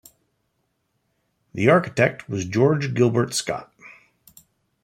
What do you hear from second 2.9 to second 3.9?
Gilbert Scott.